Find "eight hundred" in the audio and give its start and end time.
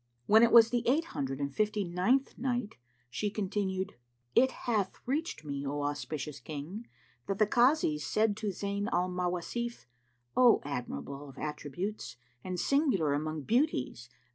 0.87-1.39